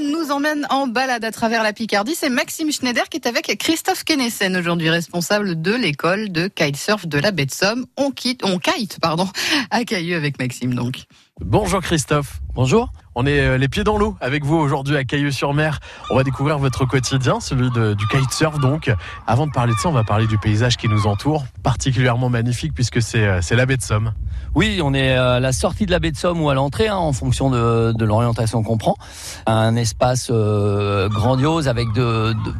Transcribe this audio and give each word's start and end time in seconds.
nous 0.00 0.30
emmène 0.30 0.66
en 0.70 0.86
balade 0.86 1.24
à 1.24 1.30
travers 1.30 1.62
la 1.62 1.72
Picardie. 1.72 2.14
C'est 2.14 2.28
Maxime 2.28 2.70
Schneider 2.70 3.08
qui 3.08 3.16
est 3.16 3.26
avec 3.26 3.56
Christophe 3.58 4.04
Kenessen, 4.04 4.56
aujourd'hui 4.56 4.90
responsable 4.90 5.60
de 5.60 5.74
l'école 5.74 6.30
de 6.30 6.48
kitesurf 6.48 7.06
de 7.06 7.18
la 7.18 7.30
baie 7.30 7.46
de 7.46 7.50
Somme. 7.50 7.86
On 7.96 8.10
quitte, 8.10 8.44
on 8.44 8.58
kite, 8.58 8.98
pardon, 9.00 9.28
à 9.70 9.84
Cailleux 9.84 10.16
avec 10.16 10.38
Maxime 10.38 10.74
donc. 10.74 11.04
Bonjour 11.40 11.80
Christophe. 11.80 12.40
Bonjour. 12.54 12.92
On 13.20 13.26
est 13.26 13.40
euh, 13.40 13.58
les 13.58 13.66
pieds 13.66 13.82
dans 13.82 13.98
l'eau 13.98 14.16
avec 14.20 14.44
vous 14.44 14.54
aujourd'hui 14.54 14.96
à 14.96 15.02
Cailleux-sur-Mer. 15.02 15.80
On 16.08 16.14
va 16.14 16.22
découvrir 16.22 16.56
votre 16.58 16.84
quotidien, 16.84 17.40
celui 17.40 17.68
de, 17.72 17.94
du 17.94 18.06
kitesurf 18.06 18.60
donc. 18.60 18.94
Avant 19.26 19.48
de 19.48 19.50
parler 19.50 19.74
de 19.74 19.78
ça, 19.80 19.88
on 19.88 19.92
va 19.92 20.04
parler 20.04 20.28
du 20.28 20.38
paysage 20.38 20.76
qui 20.76 20.86
nous 20.86 21.08
entoure, 21.08 21.44
particulièrement 21.64 22.28
magnifique 22.28 22.74
puisque 22.74 23.02
c'est 23.02 23.26
euh, 23.26 23.40
la 23.50 23.66
baie 23.66 23.76
de 23.76 23.82
Somme. 23.82 24.12
Oui, 24.54 24.80
on 24.84 24.94
est 24.94 25.14
à 25.14 25.40
la 25.40 25.50
sortie 25.50 25.84
de 25.84 25.90
la 25.90 25.98
baie 25.98 26.12
de 26.12 26.16
Somme 26.16 26.40
ou 26.40 26.48
à 26.48 26.54
l'entrée, 26.54 26.86
hein, 26.86 26.94
en 26.94 27.12
fonction 27.12 27.50
de, 27.50 28.04
l'orientation 28.04 28.62
qu'on 28.62 28.78
prend. 28.78 28.94
Un 29.46 29.74
espace 29.74 30.28
euh, 30.30 31.08
grandiose 31.08 31.66
avec 31.66 31.88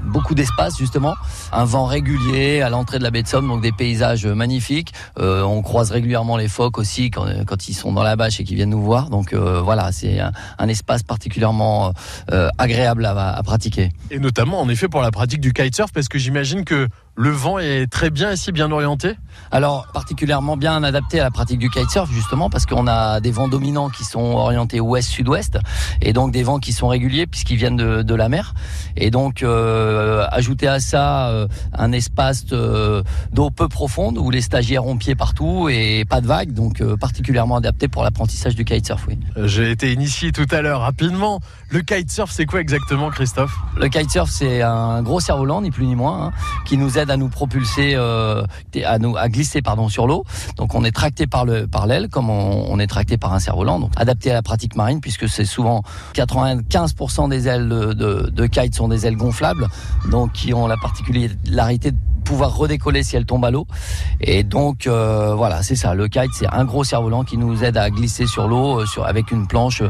beaucoup 0.06 0.34
d'espace 0.34 0.76
justement, 0.76 1.14
un 1.52 1.64
vent 1.64 1.86
régulier 1.86 2.62
à 2.62 2.68
l'entrée 2.68 2.98
de 2.98 3.04
la 3.04 3.12
baie 3.12 3.22
de 3.22 3.28
Somme, 3.28 3.46
donc 3.46 3.62
des 3.62 3.70
paysages 3.72 4.26
magnifiques. 4.26 4.92
On 5.18 5.62
croise 5.62 5.92
régulièrement 5.92 6.36
les 6.36 6.48
phoques 6.48 6.78
aussi 6.78 7.12
quand, 7.12 7.68
ils 7.68 7.74
sont 7.74 7.92
dans 7.92 8.02
la 8.02 8.16
bâche 8.16 8.40
et 8.40 8.44
qu'ils 8.44 8.56
viennent 8.56 8.70
nous 8.70 8.82
voir. 8.82 9.08
Donc 9.08 9.32
voilà, 9.34 9.92
c'est 9.92 10.18
un, 10.58 10.68
espace 10.68 11.02
particulièrement 11.02 11.92
euh, 12.30 12.48
agréable 12.58 13.04
à, 13.04 13.36
à 13.36 13.42
pratiquer. 13.42 13.90
Et 14.10 14.18
notamment 14.18 14.60
en 14.60 14.68
effet 14.68 14.88
pour 14.88 15.02
la 15.02 15.10
pratique 15.10 15.40
du 15.40 15.52
kitesurf, 15.52 15.92
parce 15.92 16.08
que 16.08 16.18
j'imagine 16.18 16.64
que 16.64 16.88
le 17.18 17.30
vent 17.30 17.58
est 17.58 17.90
très 17.90 18.10
bien 18.10 18.32
ici, 18.32 18.52
bien 18.52 18.70
orienté? 18.70 19.16
Alors, 19.50 19.88
particulièrement 19.92 20.56
bien 20.56 20.84
adapté 20.84 21.18
à 21.18 21.24
la 21.24 21.32
pratique 21.32 21.58
du 21.58 21.68
kitesurf, 21.68 22.08
justement, 22.12 22.48
parce 22.48 22.64
qu'on 22.64 22.86
a 22.86 23.18
des 23.20 23.32
vents 23.32 23.48
dominants 23.48 23.88
qui 23.88 24.04
sont 24.04 24.20
orientés 24.20 24.78
ouest-sud-ouest, 24.78 25.58
et 26.00 26.12
donc 26.12 26.32
des 26.32 26.44
vents 26.44 26.60
qui 26.60 26.72
sont 26.72 26.86
réguliers 26.86 27.26
puisqu'ils 27.26 27.56
viennent 27.56 27.76
de, 27.76 28.02
de, 28.02 28.14
la 28.14 28.28
mer. 28.28 28.54
Et 28.96 29.10
donc, 29.10 29.42
euh, 29.42 30.26
ajouter 30.30 30.68
à 30.68 30.78
ça 30.78 31.28
euh, 31.30 31.48
un 31.72 31.90
espace 31.90 32.44
euh, 32.52 33.02
d'eau 33.32 33.50
peu 33.50 33.66
profonde 33.66 34.16
où 34.16 34.30
les 34.30 34.40
stagiaires 34.40 34.86
ont 34.86 34.96
pied 34.96 35.16
partout 35.16 35.68
et 35.68 36.04
pas 36.08 36.20
de 36.20 36.26
vagues, 36.26 36.52
donc 36.52 36.80
euh, 36.80 36.96
particulièrement 36.96 37.56
adapté 37.56 37.88
pour 37.88 38.04
l'apprentissage 38.04 38.54
du 38.54 38.64
kitesurf, 38.64 39.06
oui. 39.08 39.18
J'ai 39.44 39.72
été 39.72 39.92
initié 39.92 40.30
tout 40.30 40.46
à 40.52 40.62
l'heure, 40.62 40.82
rapidement. 40.82 41.40
Le 41.70 41.80
kitesurf, 41.80 42.30
c'est 42.30 42.46
quoi 42.46 42.60
exactement, 42.60 43.10
Christophe? 43.10 43.56
Le 43.76 43.88
kitesurf, 43.88 44.30
c'est 44.30 44.62
un 44.62 45.02
gros 45.02 45.18
cerf-volant, 45.18 45.62
ni 45.62 45.72
plus 45.72 45.86
ni 45.86 45.96
moins, 45.96 46.26
hein, 46.26 46.32
qui 46.64 46.76
nous 46.76 46.96
aide 46.96 47.07
à 47.10 47.16
nous 47.16 47.28
propulser, 47.28 47.92
euh, 47.94 48.44
à 48.84 48.98
nous 48.98 49.16
à 49.16 49.28
glisser 49.28 49.62
pardon 49.62 49.88
sur 49.88 50.06
l'eau. 50.06 50.24
Donc 50.56 50.74
on 50.74 50.84
est 50.84 50.92
tracté 50.92 51.26
par 51.26 51.44
le 51.44 51.66
par 51.66 51.86
l'aile 51.86 52.08
comme 52.08 52.30
on, 52.30 52.78
est 52.78 52.86
tracté 52.86 53.16
par 53.16 53.32
un 53.32 53.40
cerf-volant. 53.40 53.80
Donc 53.80 53.92
adapté 53.96 54.30
à 54.30 54.34
la 54.34 54.42
pratique 54.42 54.76
marine 54.76 55.00
puisque 55.00 55.28
c'est 55.28 55.44
souvent 55.44 55.82
95% 56.14 57.28
des 57.28 57.48
ailes 57.48 57.68
de, 57.68 58.46
kite 58.46 58.74
sont 58.74 58.88
des 58.88 59.06
ailes 59.06 59.16
gonflables, 59.16 59.68
donc 60.10 60.32
qui 60.32 60.54
ont 60.54 60.66
la 60.66 60.76
particularité 60.76 61.90
de 61.90 61.96
pouvoir 62.24 62.54
redécoller 62.56 63.02
si 63.02 63.16
elle 63.16 63.24
tombe 63.24 63.44
à 63.44 63.50
l'eau. 63.50 63.66
Et 64.20 64.42
donc 64.44 64.86
euh, 64.86 65.34
voilà, 65.34 65.62
c'est 65.62 65.76
ça. 65.76 65.94
Le 65.94 66.08
kite, 66.08 66.32
c'est 66.34 66.48
un 66.52 66.64
gros 66.64 66.84
cerf-volant 66.84 67.24
qui 67.24 67.38
nous 67.38 67.64
aide 67.64 67.76
à 67.76 67.90
glisser 67.90 68.26
sur 68.26 68.48
l'eau, 68.48 68.80
euh, 68.80 68.86
sur 68.86 69.06
avec 69.06 69.30
une 69.30 69.46
planche 69.46 69.82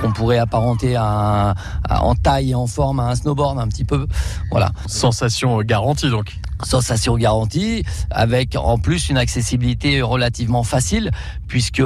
qu'on 0.00 0.12
pourrait 0.12 0.38
apparenter 0.38 0.96
à, 0.96 1.54
en 1.90 2.14
taille 2.14 2.50
et 2.50 2.54
en 2.54 2.66
forme 2.66 3.00
à 3.00 3.08
un 3.08 3.14
snowboard 3.14 3.58
un 3.58 3.68
petit 3.68 3.84
peu. 3.84 4.06
Voilà. 4.50 4.72
Sensation 4.86 5.60
garantie 5.62 6.10
donc 6.10 6.36
sensation 6.64 7.16
garantie, 7.16 7.84
avec 8.10 8.56
en 8.56 8.78
plus 8.78 9.08
une 9.08 9.18
accessibilité 9.18 10.02
relativement 10.02 10.62
facile, 10.62 11.10
puisque 11.48 11.82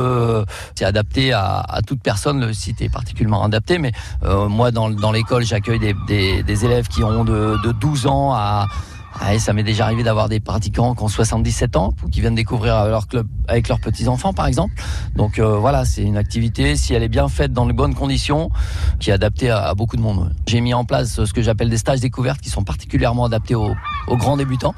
c'est 0.75 0.85
adapté 0.85 1.33
à, 1.33 1.61
à, 1.61 1.83
toute 1.83 2.03
personne. 2.03 2.41
Le 2.41 2.53
site 2.53 2.81
est 2.83 2.89
particulièrement 2.89 3.45
adapté, 3.45 3.79
mais 3.79 3.93
euh, 4.25 4.49
moi, 4.49 4.71
dans, 4.71 4.91
dans 4.91 5.13
l'école, 5.13 5.45
j'accueille 5.45 5.79
des, 5.79 5.95
des, 6.07 6.43
des, 6.43 6.65
élèves 6.65 6.89
qui 6.89 7.03
ont 7.03 7.25
de, 7.25 7.57
de 7.65 7.73
12 7.73 8.07
ans 8.07 8.33
à 8.33 8.67
ah, 9.23 9.39
ça 9.39 9.53
m'est 9.53 9.63
déjà 9.63 9.85
arrivé 9.85 10.03
d'avoir 10.03 10.31
des 10.31 10.41
pratiquants 10.41 10.95
qui 10.95 11.03
ont 11.03 11.09
77 11.09 11.77
ans 11.77 11.93
ou 12.03 12.09
qui 12.09 12.23
viennent 12.23 12.35
découvrir 12.35 12.87
leur 12.87 13.07
club 13.07 13.29
avec 13.49 13.69
leurs 13.69 13.79
petits-enfants, 13.79 14.33
par 14.33 14.47
exemple. 14.47 14.73
Donc 15.15 15.39
euh, 15.39 15.59
voilà, 15.59 15.85
c'est 15.85 16.03
une 16.03 16.17
activité, 16.17 16.75
si 16.75 16.95
elle 16.95 17.03
est 17.03 17.09
bien 17.09 17.29
faite 17.29 17.53
dans 17.53 17.67
les 17.67 17.75
bonnes 17.75 17.95
conditions, 17.95 18.51
qui 18.99 19.11
est 19.11 19.13
adaptée 19.13 19.51
à, 19.51 19.75
beaucoup 19.75 19.97
de 19.97 20.01
monde. 20.01 20.33
J'ai 20.47 20.63
mis 20.63 20.73
en 20.73 20.87
place 20.87 21.23
ce 21.23 21.33
que 21.35 21.43
j'appelle 21.43 21.69
des 21.69 21.77
stages 21.77 22.01
découvertes 22.01 22.41
qui 22.41 22.49
sont 22.49 22.65
particulièrement 22.65 23.27
adaptés 23.27 23.55
aux, 23.55 23.75
grands 24.09 24.39
débutants. 24.39 24.75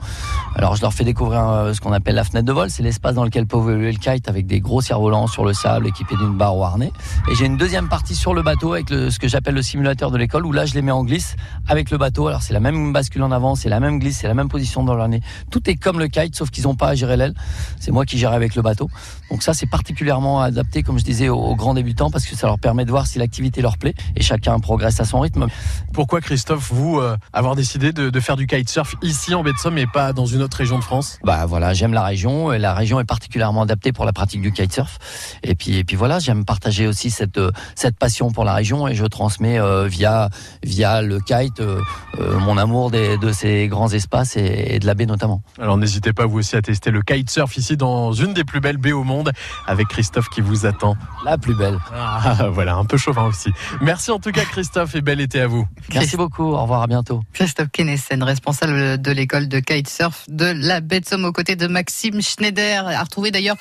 Alors 0.57 0.75
je 0.75 0.83
leur 0.83 0.93
fais 0.93 1.05
découvrir 1.05 1.49
euh, 1.49 1.73
ce 1.73 1.81
qu'on 1.81 1.93
appelle 1.93 2.17
la 2.17 2.25
fenêtre 2.25 2.47
de 2.47 2.53
vol, 2.53 2.69
c'est 2.69 2.83
l'espace 2.83 3.15
dans 3.15 3.25
lequel 3.25 3.47
peut 3.47 3.59
évoluer 3.59 3.93
le 3.93 3.99
kite 3.99 4.29
avec 4.29 4.47
des 4.47 4.61
gros 4.61 4.81
cerfs-volants 4.81 5.29
sur 5.29 5.45
le 5.45 5.55
sable 5.55 5.87
équipés 5.87 6.17
d'une 6.17 6.37
barre 6.37 6.57
au 6.57 6.65
harnais. 6.65 6.93
Et 7.31 7.35
j'ai 7.37 7.47
une 7.47 7.57
deuxième 7.57 7.89
partie 7.89 8.17
sur 8.17 8.35
le 8.35 8.43
bateau 8.43 8.73
avec 8.73 8.91
le, 8.91 9.11
ce 9.11 9.21
que 9.21 9.29
j'appelle 9.29 9.55
le 9.55 9.63
simulateur 9.63 10.11
de 10.11 10.19
l'école 10.19 10.45
où 10.45 10.53
là 10.53 10.67
je 10.67 10.75
les 10.75 10.83
mets 10.83 10.91
en 10.91 11.05
glisse 11.05 11.37
avec 11.69 11.91
le 11.91 11.99
bateau. 11.99 12.27
Alors 12.27 12.43
c'est 12.43 12.53
la 12.53 12.61
même 12.61 12.93
bascule 12.93 13.23
en 13.23 13.31
avant, 13.31 13.55
c'est 13.55 13.69
la 13.69 13.79
même 13.79 13.99
glisse, 14.01 14.19
c'est 14.19 14.32
la 14.33 14.35
même 14.35 14.49
position 14.49 14.83
dans 14.83 14.95
l'année. 14.95 15.21
Tout 15.51 15.69
est 15.69 15.77
comme 15.77 15.99
le 15.99 16.09
kite, 16.09 16.35
sauf 16.35 16.51
qu'ils 16.51 16.65
n'ont 16.65 16.75
pas 16.75 16.89
à 16.89 16.95
gérer 16.95 17.19
l'aile. 17.19 17.35
C'est 17.79 17.91
moi 17.91 18.07
qui 18.07 18.17
gère 18.17 18.33
avec 18.33 18.55
le 18.55 18.63
bateau. 18.63 18.89
Donc 19.31 19.43
ça, 19.43 19.53
c'est 19.53 19.67
particulièrement 19.67 20.41
adapté, 20.41 20.83
comme 20.83 20.99
je 20.99 21.05
disais, 21.05 21.29
aux, 21.29 21.39
aux, 21.39 21.55
grands 21.55 21.75
débutants 21.75 22.11
parce 22.11 22.25
que 22.25 22.35
ça 22.35 22.47
leur 22.47 22.59
permet 22.59 22.87
de 22.87 22.91
voir 22.91 23.07
si 23.07 23.19
l'activité 23.19 23.61
leur 23.61 23.77
plaît 23.77 23.95
et 24.17 24.23
chacun 24.23 24.59
progresse 24.59 25.01
à 25.01 25.05
son 25.05 25.21
rythme. 25.21 25.49
Pourquoi, 25.93 26.23
Christophe, 26.23 26.73
vous 26.73 26.99
euh, 26.99 27.17
avoir 27.35 27.57
décidé 27.57 27.93
de, 27.93 28.09
de, 28.09 28.21
faire 28.21 28.37
du 28.37 28.47
kitesurf 28.47 28.95
ici 29.03 29.35
en 29.35 29.43
baie 29.43 29.53
de 29.53 29.59
Somme 29.59 29.77
et 29.77 29.87
pas 29.87 30.15
dans 30.15 30.27
une 30.27 30.41
autre 30.41 30.57
région 30.57 30.79
de 30.79 30.85
France? 30.85 31.19
Bah 31.23 31.45
voilà, 31.45 31.75
j'aime 31.75 31.93
la 31.93 32.05
région. 32.05 32.53
Et 32.55 32.59
la 32.59 32.73
région 32.73 33.01
est 33.01 33.05
particulièrement 33.05 33.63
adaptée 33.63 33.93
pour 33.93 34.07
la 34.07 34.15
pratique 34.15 34.41
du 34.41 34.53
kitesurf. 34.53 34.99
Et 35.43 35.55
puis, 35.55 35.77
et 35.77 35.85
puis 35.85 35.97
voilà, 35.97 36.19
j'aime 36.19 36.47
partager 36.47 36.87
aussi 36.87 37.11
cette, 37.11 37.41
cette 37.75 37.99
passion 37.99 38.31
pour 38.31 38.45
la 38.45 38.55
région 38.55 38.89
et 38.89 38.95
je 38.95 39.05
transmets 39.05 39.59
euh, 39.59 39.87
via, 39.87 40.31
via 40.63 41.03
le 41.03 41.21
kite 41.21 41.61
euh, 41.61 42.39
mon 42.41 42.57
amour 42.57 42.91
des, 42.91 43.19
de 43.19 43.33
ces 43.33 43.69
grands 43.69 43.89
espaces 43.89 44.22
et, 44.37 44.75
et 44.75 44.79
de 44.79 44.87
la 44.87 44.95
baie 44.95 45.07
notamment. 45.07 45.43
Alors 45.61 45.77
n'hésitez 45.77 46.13
pas 46.13 46.27
vous 46.27 46.39
aussi 46.39 46.57
à 46.57 46.63
tester 46.63 46.91
le 46.91 47.03
kitesurf 47.03 47.57
ici 47.57 47.77
dans 47.77 48.13
une 48.13 48.35
des 48.35 48.45
plus 48.45 48.61
belles 48.61 48.77
baies 48.77 48.93
au 48.93 49.05
monde 49.05 49.33
avec 49.67 49.89
Christophe 49.89 50.29
qui 50.29 50.41
vous 50.41 50.67
attend. 50.67 50.97
La 51.25 51.39
plus 51.39 51.55
belle. 51.55 51.79
Ah, 51.95 52.49
voilà, 52.53 52.75
un 52.75 52.85
peu 52.85 52.97
chauvin 52.97 53.25
aussi. 53.25 53.51
Merci 53.81 54.11
en 54.11 54.19
tout 54.19 54.33
cas 54.33 54.45
Christophe 54.45 54.95
et 54.95 55.01
bel 55.01 55.21
été 55.21 55.41
à 55.41 55.47
vous. 55.47 55.67
Merci 55.95 56.17
beaucoup, 56.17 56.45
au 56.45 56.63
revoir, 56.63 56.83
à 56.83 56.87
bientôt. 56.87 57.23
Christophe 57.33 57.69
Kenessen, 57.73 58.23
responsable 58.23 59.01
de 59.01 59.11
l'école 59.11 59.49
de 59.49 59.61
kitesurf 59.61 60.25
de 60.29 60.47
la 60.47 60.81
baie 60.81 61.01
de 61.01 61.07
Somme 61.07 61.25
aux 61.25 61.33
côtés 61.33 61.57
de 61.57 61.67
Maxime 61.67 62.21
Schneider, 62.21 62.87
à 62.87 63.03
retrouver 63.03 63.31
d'ailleurs 63.31 63.57